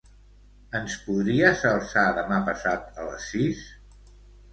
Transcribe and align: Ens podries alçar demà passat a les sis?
Ens 0.77 0.95
podries 1.09 1.61
alçar 1.71 2.05
demà 2.21 2.39
passat 2.47 2.97
a 3.03 3.07
les 3.11 3.29
sis? 3.35 3.63